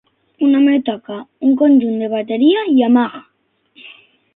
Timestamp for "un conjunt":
1.49-2.03